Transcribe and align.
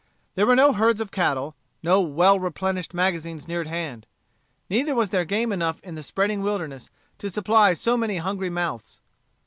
There 0.33 0.47
were 0.47 0.55
no 0.55 0.73
herds 0.73 0.99
of 0.99 1.11
cattle, 1.11 1.55
no 1.83 2.01
well 2.01 2.39
replenished 2.39 2.91
magazines 2.91 3.47
near 3.47 3.61
at 3.61 3.67
hand. 3.67 4.07
Neither 4.67 4.95
was 4.95 5.11
there 5.11 5.25
game 5.25 5.51
enough 5.51 5.79
in 5.83 5.93
the 5.93 6.01
spreading 6.01 6.41
wilderness 6.41 6.89
to 7.19 7.29
supply 7.29 7.75
so 7.75 7.97
many 7.97 8.17
hungry 8.17 8.49
mouths. 8.49 8.99